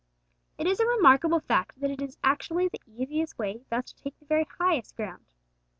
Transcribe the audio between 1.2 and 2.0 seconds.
fact that